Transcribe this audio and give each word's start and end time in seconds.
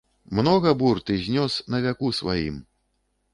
Многа 0.37 0.71
бур 0.79 0.97
ты 1.09 1.17
знёс 1.25 1.53
на 1.75 1.83
вяку 1.85 2.11
сваім! 2.21 2.57